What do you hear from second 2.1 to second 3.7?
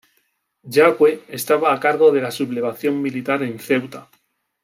de la sublevación militar en